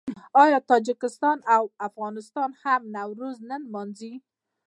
آیا 0.43 0.59
تاجکستان 0.71 1.37
او 1.55 1.63
افغانستان 1.87 2.49
هم 2.63 2.81
نوروز 2.95 3.37
نه 3.49 3.57
لمانځي؟ 3.63 4.13